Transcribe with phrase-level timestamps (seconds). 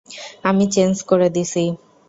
[0.43, 1.65] আমি চেঞ্জ করে দিসি!